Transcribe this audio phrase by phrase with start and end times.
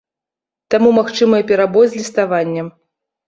[0.73, 2.73] Таму магчымыя перабой з ліставаннем.